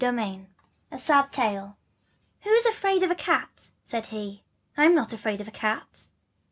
V 0.03 0.47
A 0.89 0.97
SAD 0.97 1.31
TALE. 1.31 1.77
JfO'S 2.43 2.65
afraid 2.65 3.03
of 3.03 3.11
a 3.11 3.15
cat?" 3.15 3.69
said 3.83 4.07
he; 4.07 4.43
I'm 4.75 4.95
not 4.95 5.13
afraid 5.13 5.39
of 5.41 5.47
a 5.47 5.51
cat. 5.51 6.07